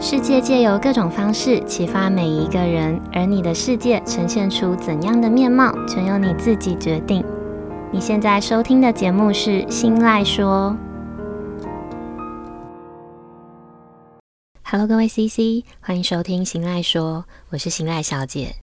[0.00, 7.24] 世界借由各种方式启发每一个人，而你的世界呈现出怎样的面貌，全由你自己决定。
[7.92, 10.76] 你现在收听的节目是《新赖说》。
[14.62, 18.54] Hello，各位 CC，欢迎收听《新赖说》，我是新赖小姐。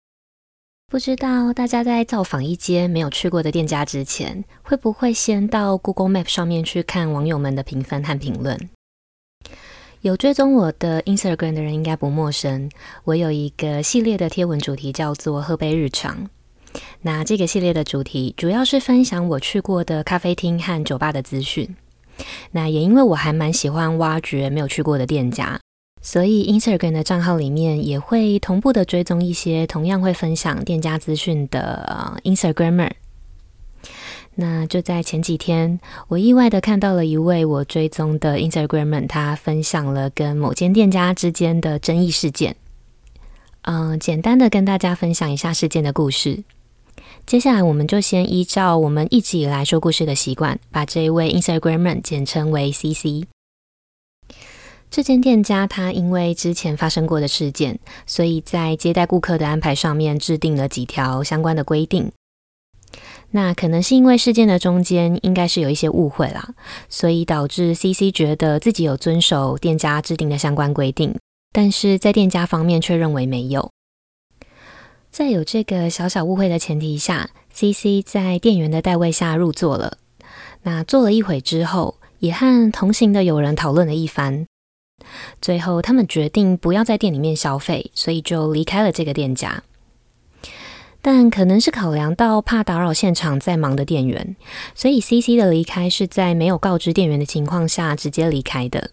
[0.90, 8.58] 不知道大家在造访一间没有去过的店家之前，会不会先到 Google Map 上面去看网友们的评分和评论？
[10.06, 12.70] 有追踪我的 Instagram 的人应该不陌生，
[13.06, 16.30] 我有一个系列的贴文主题叫做“喝杯日常”。
[17.02, 21.76] 那这个系列的主题主要是分享我去过的咖啡厅和酒吧的资讯。
[22.52, 25.60] 那也因为我还蛮喜欢挖掘没有去过的店家，
[26.04, 32.92] 所以 Instagram 的账号里面也会同步的追踪一些同样会分享店家资讯的 Instagramer。
[34.36, 42.56] 那就在前几天，我意外的看到了一位我追踪的 Instagram，他分享了跟某间店家之间的争议事件。
[43.62, 46.44] 嗯，简单的跟大家分享一下事件的故事。
[47.26, 53.26] 接下来，我们就先依照我们一直以来说故事的习惯，把这一位 Instagram 简称为 CC。
[54.92, 62.12] 这间店家他因为之前发生过的事件，所以在接待顾客的安排上面制定了几条相关的规定。
[63.36, 66.56] 那可能是因为事件的中间应该是有一些误会啦，
[66.88, 71.14] 所以导致 CC 觉得自己有遵守店家制定的相关规定，
[71.52, 73.70] 但是在店家方面却认为没有。
[75.12, 79.98] 在有这个小小误会的前提下，CC 在店员的带位下入座了。
[80.64, 84.46] 那坐了一会之后，也和同行的友人讨论了一番，
[85.42, 89.62] 最后他们决定不要在店里面消费，所以就离开了这个店家。
[91.08, 94.36] 但可能是考量到怕打扰现场在忙的店员，
[94.74, 98.90] 所以 CC 的离开是在没有告知店员的情况下直接离开的。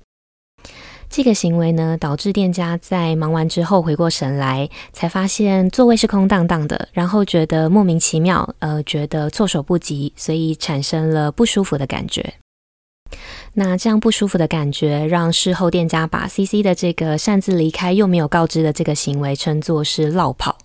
[1.09, 12.35] 这个行为呢，导致店家在忙完之后回过神来，才发现座位是空荡荡的，然后觉得莫名其妙，呃，觉得措手不及，所以产生了不舒服的感觉。
[13.55, 20.59] 那这样不舒服的感觉，让事后店家把 CC 的这个擅自离开又没有告知的这个行为称作是落跑。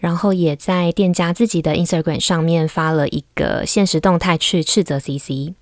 [0.00, 5.54] 然后也在店家自己的 Instagram 上面发了一个限时动态去斥责 CC。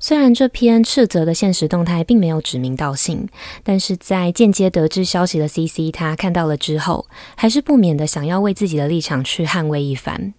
[0.00, 3.28] 虽然这篇斥责的限时动态并没有指名道姓，
[3.62, 7.06] 但是在间接得知消息的 CC，他看到了之后，
[7.36, 10.32] 还是不免的想要为自己的立场去捍卫一番。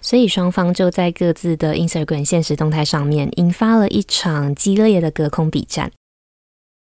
[0.00, 5.92] 所以双方就在各自的 Instagram 限时动态上面引发了一场激烈的隔空笔战。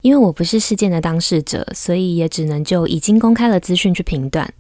[0.03, 4.55] 因为我不是事件的当事者，所以也只能就已经公开了资讯去评断。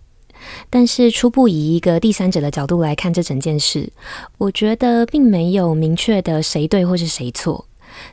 [0.70, 3.92] 但是初步以一个第三者的角度来看这整件事，
[4.38, 7.66] 我觉得并没有明确的谁对或是谁错，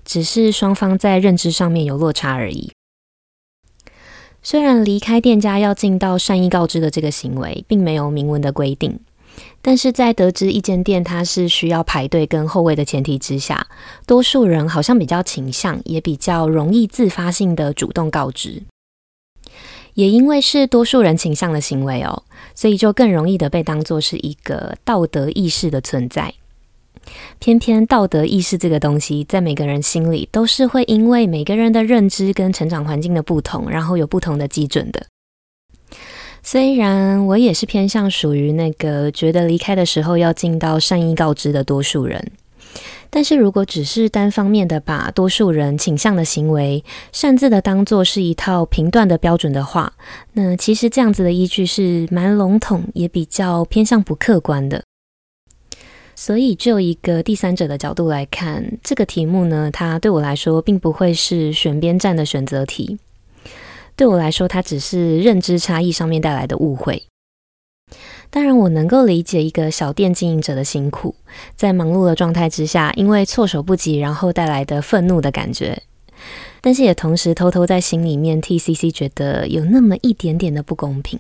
[0.04, 2.72] 只是双方在认知上面有落差而已。
[4.42, 9.00] 虽然离开店家要尽到善意告知的这个行为，并没有明文的规定，
[9.64, 13.66] 但是在得知一间店它是需要排队跟候位的前提之下，
[14.06, 18.62] 多数人好像比较倾向，也比较容易自发性的主动告知。
[19.96, 22.24] 也因为是多数人倾向的行为哦，
[22.54, 26.34] 所以就更容易的被当作是一个道德意识的存在。
[27.40, 35.06] 偏偏道德意识这个东西，在每个人心里都是会因为每个人的认知跟成长环境的不同，然后有不同的基准的。
[36.42, 42.32] 虽然我也是偏向属于那个觉得离开的时候要尽到善意告知的多数人。
[43.16, 46.84] 但是如果只是单方面的把多数人倾向的行为
[47.14, 49.94] 擅自的当做是一套评断的标准的话，
[50.34, 54.84] 那其实这样子的依据是蛮笼统，也比较偏向不客观的。
[56.14, 63.00] 所以就一个第三者的角度来看，这个题目呢，它对我来说并不会是选边站的选择题。
[63.96, 67.02] 对我来说，它只是认知差异上面带来的误会。
[68.36, 71.16] 当然，我能够理解一个小店经营者的辛苦，
[71.56, 75.82] 在忙碌的状态之下，因为措手不及，然后带来的愤怒的感觉。
[76.60, 81.18] 但是也同时偷偷在心里面替 CC 觉得有那么一点点的不公平。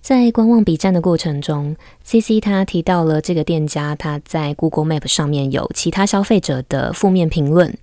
[0.00, 1.74] 在观望笔战的过程中
[2.04, 7.76] ，CC 他提到了这个店家他在 Google Map 上面有其他消费者的负面评论，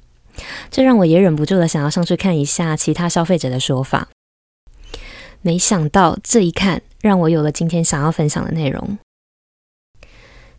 [0.72, 4.08] 这让我也忍不住的想要上去看一下其他消费者的说法。
[5.42, 8.98] 没想到这一看，让我有了今天想要分享的内容。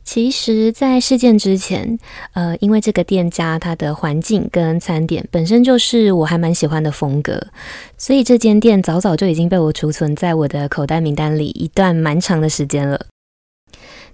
[0.04, 1.98] 其实，在事件之前，
[2.34, 7.48] 呃，因为这个店家它的环境跟餐点本身就是我还蛮喜欢的风格，
[7.96, 13.06] 所以这间店早早就已经被我储存在我的口袋名单里一段蛮长的时间了。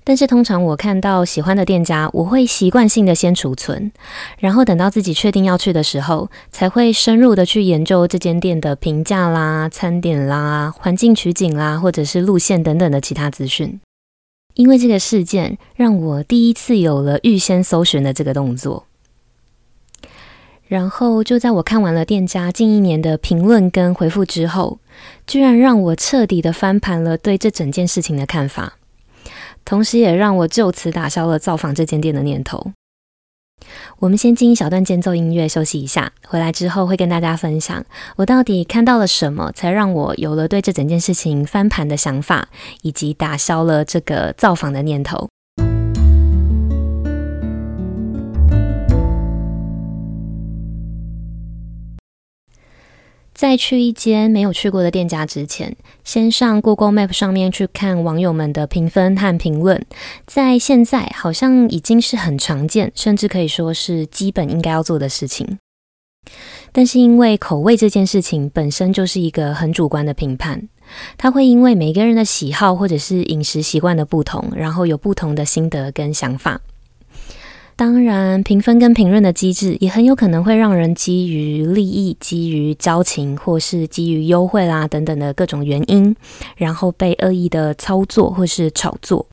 [0.03, 3.93] 但是通常我看到喜欢的店家，我会习惯性的先储存，
[4.39, 13.81] 然后等到自己确定要去的时候，才会深入的去研究这间店的评价啦、餐点啦、环境取景啦，或者是路线等等的其他资讯。
[14.55, 18.87] 因为这个事件，让我第一次有了预先搜寻的这个动作。
[20.67, 24.79] 然后就在我看完了店家近一年的评论跟回复之后，
[25.27, 28.75] 居然让我彻底的翻盘了对这整件事情的看法，
[29.71, 32.73] 同时也让我就此打消了造访这间店的念头。
[34.01, 37.87] 我们先进一小段间奏音乐休息一下，回来之后会跟大家分享
[38.17, 42.49] 我到底看到了什么，才让我有了对这整件事情翻盘的想法，
[42.83, 45.29] 以及打消了这个造访的念头。
[53.41, 59.83] 在去一间没有去过的店家之前，先上 Google Map 上面去看网友们的评分和评论，
[60.27, 65.59] 在现在好像已经是很常见，甚至可以说是基本应该要做的事情。
[66.71, 70.69] 但是因为口味这件事情本身就是一个很主观的评判，
[71.17, 76.61] 它会因为每个人的喜好或者是饮食习惯的不同，然后有不同的心得跟想法。
[77.81, 86.15] 当然，评分跟评论的机制也很有可能会让人基于利益、基于交情，或是基于优惠啦等等的各种原因，
[86.59, 89.27] 然后被恶意的操作或是炒作。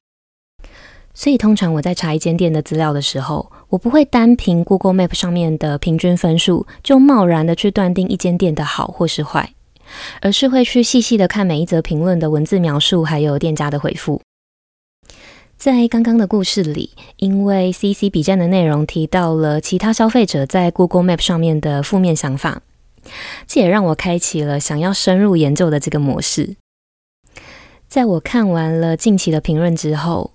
[1.14, 9.52] 所以，通常我在查一间店的资料的时候，我不会单凭 Google Map 上面的平均分数就贸然的去断定一间店的好或是坏，
[10.22, 14.22] 而是会去细细的看每一则评论的文字描述，还有店家的回复。
[15.58, 22.62] 在刚刚的故事里，因为 CC 笔战的内容提到了其他消费者在 Google Map 上面的负面想法，
[23.48, 26.56] 这也让我开启了想要深入研究的这个模式。
[27.88, 30.30] 在我看完了近期的评论之后，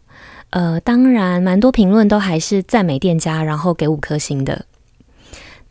[0.51, 4.67] 呃，当然蛮多评论都还是赞美店家，然后给五颗星的。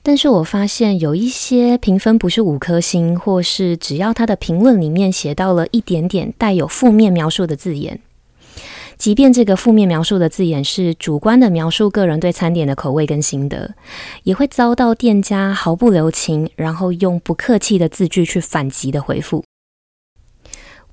[0.01, 7.99] 但是我发现有一些评分不是五颗星，或是只要他的评论里面写到了一点点带有负面描述的字眼。
[9.01, 13.73] 即便这个负面描述的字眼是主观的描述个人对餐点的口味跟心得，
[14.21, 19.43] 也会遭到店家毫不留情，然后用不客气的字句去反击的回复。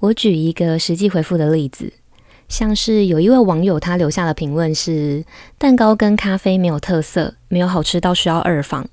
[0.00, 1.92] 我举一个实际回复的例子，
[2.48, 5.22] 像是有一位网友他留下的评论是：
[5.58, 8.88] 蛋糕跟咖啡没有特色，没有好吃到需要二访。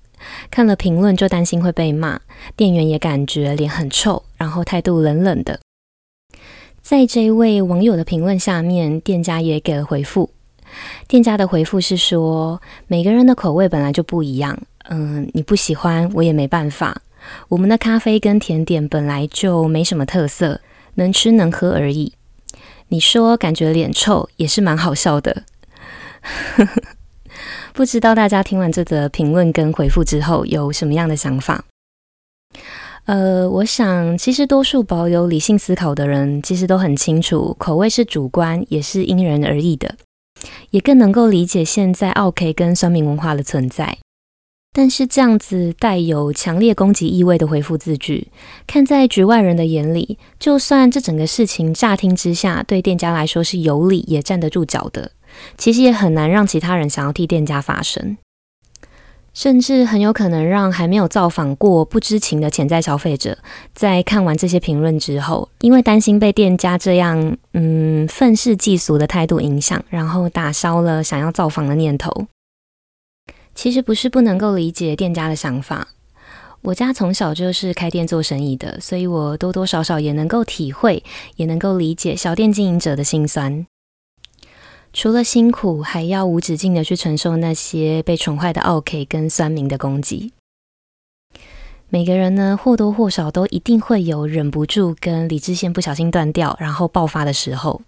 [0.51, 2.19] 看了评论就担心会被骂，
[2.57, 5.61] 店员也感觉脸很臭，然后态度冷冷的。
[6.85, 10.29] 在这一位网友的评论下面，店家也给了回复。
[11.07, 14.55] 店家的回复是说，每个人的口味本来就不一样，
[14.89, 17.01] 嗯，你不喜欢我也没办法。
[17.47, 20.61] 我们的咖啡跟甜点本来就没什么特色，
[20.93, 22.13] 能吃能喝而已。
[22.89, 25.41] 你说感觉脸臭也是蛮好笑的。
[27.73, 31.65] 不知道大家听完这则评论跟回复之后有什么样的想法？
[33.05, 39.95] 呃，我想，其实多数保有理性思考的人，其实都很清楚，口味是主观，也是因人而异的，
[40.71, 43.99] 也更能够理解现在奥 K 跟酸民文化的存在。
[44.73, 48.27] 但是，这样子带有强烈攻击意味的回复字句，
[48.65, 55.11] 看在局外人的眼里，就算这整个事情乍听之下对店家来说是有理，也站得住脚的，
[55.57, 58.17] 其实也很难让其他人想要替店家发声。
[59.35, 63.37] 甚至很有可能让还没有造访过、不知情的潜在消费者，
[63.73, 72.27] 在看完这些评论之后，因为担心被店家这样嗯愤世嫉俗的态度影响，然后打消了想要造访的念头。
[73.53, 75.89] 其实不是不能够理解店家的想法，
[76.61, 81.03] 我家从小就是开店做生意的，所以我多多少少也能够体会，
[81.35, 83.67] 也能够理解小店经营者的心酸。
[84.95, 90.31] 除了辛苦，还要无止境的去承受那些被宠坏的 OK 跟酸民的攻击。
[91.89, 97.81] 每个人呢，或多或少都一定会有忍不住跟理智线不小心断掉，然后爆发的时候。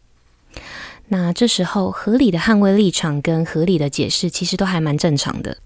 [1.08, 5.60] 那这时候，合理的捍卫立场跟合理的解释，其实都还蛮正常的。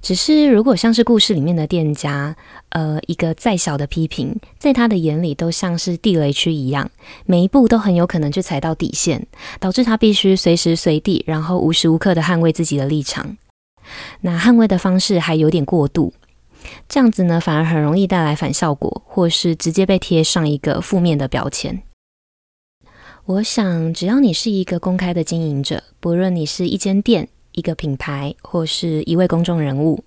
[0.00, 2.34] 只是，如果像是故事里面的店家，
[2.70, 6.90] 呃，一个再小的批评，在他的眼里都像是地雷区一样，
[7.26, 9.26] 每一步都很有可能去踩到底线，
[9.58, 13.36] 导致他必须随时随地，然后无时无刻的捍卫自己的立场。
[14.20, 16.12] 那捍卫的方式还有点过度，
[16.88, 21.82] 这样子呢，反而很容易带来反效果，或是直接被贴上一个负面的标签。
[23.26, 27.28] 我想，只要你是一个公开的经营者，不论你是一间店，
[27.58, 30.04] 一个品牌或是一位公众人物，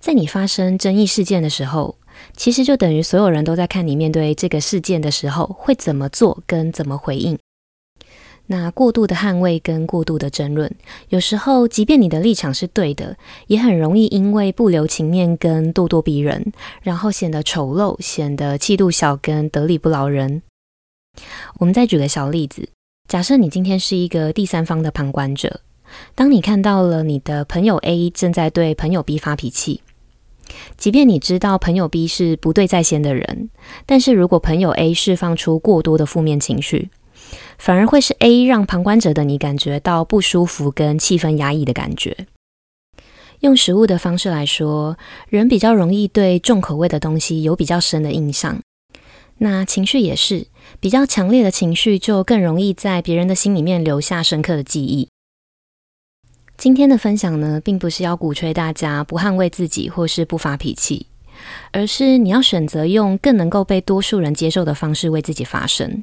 [0.00, 1.96] 在你发生争议事件的时候，
[2.36, 7.38] 其实就等于所有人都在看你面对这个事件的时候会怎么做跟怎么回应。
[8.50, 10.74] 那过度的捍卫跟过度的争论，
[11.10, 20.42] 有时候即便你的立场是对的，也很容易因为不留情面跟咄咄逼人，然后显得丑陋，显得气度小跟得理不饶人。
[21.58, 22.66] 我们再举个小例子，
[23.06, 25.60] 假设你今天是一个第三方的旁观者，
[26.14, 29.82] 当你看到了你的朋友 A 正在对朋友 B 发脾气，
[30.76, 33.50] 即便你知道朋友 B 是不对在先的人，
[33.86, 36.90] 但是如果朋友 A 释放出过多的负面情绪，
[37.58, 42.26] 反而会是 A 让旁观者的你感觉到不舒服跟气氛压抑的感觉。
[43.40, 44.96] 用食物的方式来说，
[45.28, 48.58] 人比较容易对重口味的东西有比较深的印象。
[49.40, 50.48] 那情绪也是，
[50.80, 55.08] 比较强烈的情绪就更容易在别人的心里面留下深刻的记忆。
[56.58, 61.06] 今天的分享呢，并不是要鼓吹大家不捍卫自己或是不发脾气，
[61.70, 66.02] 而是你要选择用更能够被多数人接受的方式为自己发声。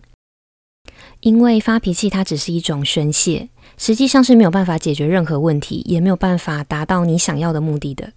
[1.20, 8.14] 因为发脾气，它只是一种宣泄，实际上是没有办法解决任何问题，也没有办法达到你想要的目的的。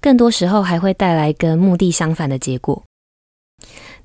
[0.00, 2.82] 更多时候还会带来跟目的相反的结果。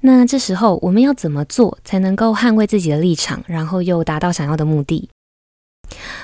[0.01, 5.09] 那这时候我们要怎么做才能够捍卫自己的立场，然后又达到想要的目的？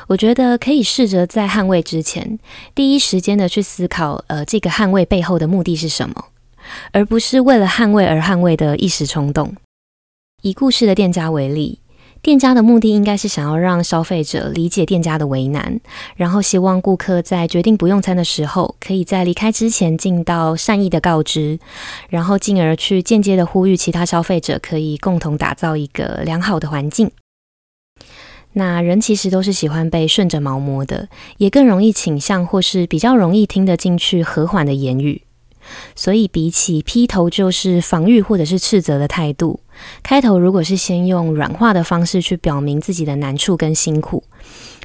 [0.08, 2.39] 我觉得可以试着在捍卫之前，
[2.75, 6.25] 第一时间的去思考，呃，这个捍卫背后的目的是什么，
[6.92, 9.56] 而不是为了捍卫而捍卫的一时冲动。
[10.42, 11.80] 以故事的店家为例，
[12.22, 15.80] 店家的目的应该是想要让消费者理解店家的为难，
[16.15, 21.60] 然后希望顾客在决定不用餐的时候，可以在离开之前尽到善意的告知，
[22.10, 27.10] 然后进而去间接的呼吁其他消费者可以共同打造一个良好的环境。
[28.53, 35.24] 那人其实都是喜欢被顺着毛摸的，也更容易倾向或是比较容易听得进去和缓的言语。
[35.95, 39.62] 所以，比起劈头就是防御或者是斥责的态度，
[40.03, 44.24] 开头如果是先用软化的方式去表明自己的难处跟辛苦，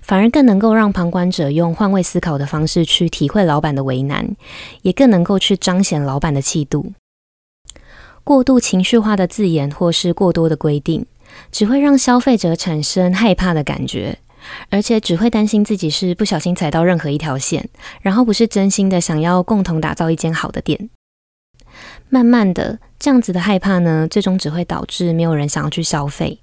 [0.02, 4.37] 反而更能够让旁观者用换位思考的方式去体会老板的为难，
[4.82, 6.92] 也更能够去彰显老板的气度。
[8.22, 11.04] 过度情绪化的字眼或是过多的规定，
[11.50, 14.18] 只会让消费者产生害怕的感觉。
[14.71, 17.68] 而且只会担心自己是不小心踩到任何一条线，
[18.00, 20.88] 然后不是真心的想要共同打造一间好的店。
[22.09, 26.38] 慢慢的，这样子的害怕呢，最终只会导致没有人想要去消费。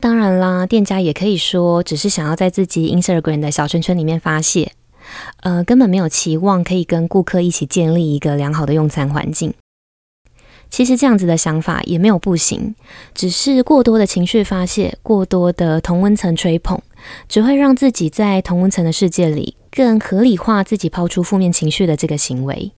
[0.00, 4.72] 当然啦，店家也可以说只是想要在自己 Instagram 的小圈圈里面发泄，
[5.42, 9.52] 呃，根本没有期望可以跟顾客一起建立一个良好的用餐环境。
[10.72, 12.74] 其实这样子的想法也没有不行，
[13.14, 16.80] 只是过多的情绪发泄，过多的同温层吹捧，
[17.28, 22.72] 只会让自己在同温层的世界里更合理化自己抛出负面情绪的这个行为。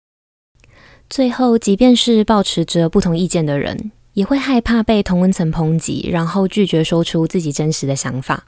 [1.08, 8.46] 最后，即便是抱持着不同意见的人，也会害怕被同温层抨击，然后拒绝说出自己真实的想法。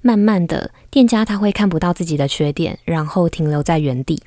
[0.00, 4.22] 慢慢的，店家他会看不到自己的缺点，然后停留在原地。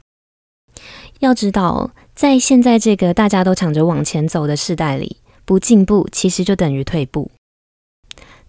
[1.20, 7.32] 要知道，在现在这个大家都抢着往前走的时代里，不进步其实就等于退步。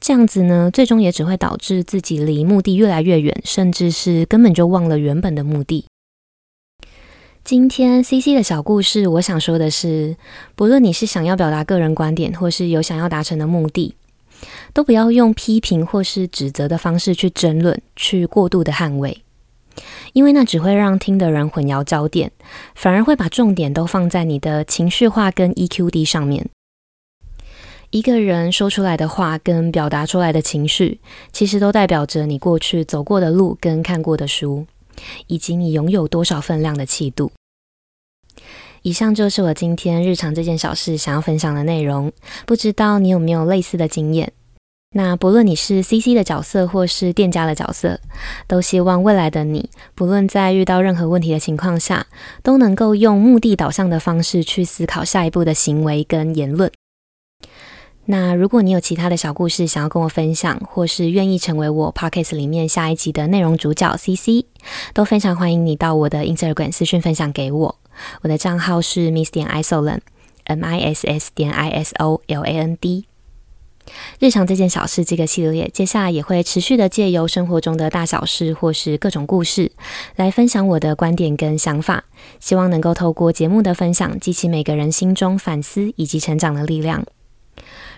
[0.01, 5.85] 这样子呢，最终也只会导致自己离目的越来越远，甚至是根本就忘了原本的目的。
[7.45, 10.17] 今天 CC 的小故事，我想说的是，
[10.57, 13.95] 不论你是想要表达个人观点，或是有想要达成的目的，
[14.75, 19.23] 都不要用批评或是指责的方式去争论，去过度的捍卫。
[20.13, 22.33] 因为那只会让听的人混淆焦点，
[22.75, 26.49] 反而会把重点都放在你的情绪化跟 EQ 低上面。
[27.91, 31.01] 一个人说出来的话跟表达出来的情绪，
[31.33, 34.67] 其实都代表着你过去走过的路跟看过的书，
[35.27, 37.33] 以及你拥有多少分量的气度。
[38.83, 42.13] 以上就是我今天日常这件小事想要分享的内容，
[42.47, 44.33] 不知道你有没有类似的经验？
[44.93, 48.01] 那不论你是 CC 的角色或是店家的角色，
[48.49, 52.09] 都希望未来的你，不论在遇到任何问题的情况下，
[52.43, 56.73] 都能够用目的导向的方式去思考下一步的行为跟言论。
[58.07, 64.47] 那如果你有其他的小故事想要跟我分享，或是愿意成为我 Podcast 里面下一集的内容主角 CC，
[64.93, 67.77] 都非常欢迎你到我的 Instagram 私讯分享给我。
[68.23, 73.05] 我的账号是 Miss 点 Isoland，M I S S 点 I S O L A N D。
[74.19, 79.73] 日常这件小事这个系列，接下来也会持续的借由生活中的大小事或是各种故事，
[80.17, 82.05] 来分享我的观点跟想法，
[82.39, 87.05] 希望能够透过节目的分享，激起每个人心中反思以及成长的力量。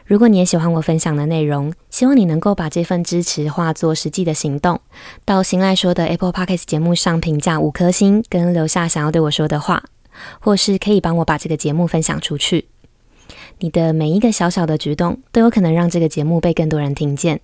[0.05, 4.81] 如果你也喜欢我分享的内容，希望你能够把这份支持化作实际的行动，
[5.25, 9.85] 到新赖说的 Apple Podcast 节目上评价五颗星，跟留下想要对我说的话，
[10.41, 12.72] 或是可以帮我把这个节目分享出去。
[13.59, 17.41] 你的每一个小小的举动，都有可能让这个节目被更多人听见。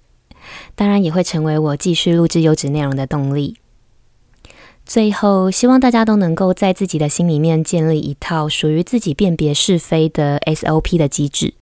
[0.75, 3.57] 当然也会成为我继续录制优质内容的动力。
[4.87, 11.55] 最后，希望大家都能够在自己的心里面建立一套属于自己辨别是非的 SOP 的机制。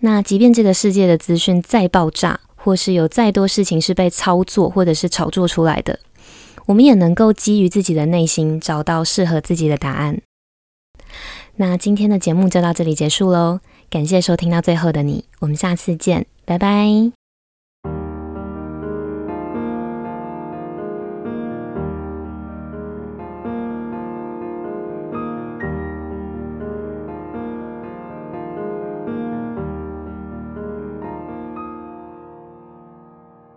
[0.00, 6.00] 那即便这个世界的资讯再爆炸，或是有再多事情是被操作或者是炒作出来的，
[6.66, 10.20] 我们也能够基于自己的内心找到适合自己的答案。
[11.60, 13.58] 那今天的节目就到这里结束喽，
[13.90, 17.27] 感谢收听到最后的你，我们下次见，拜拜。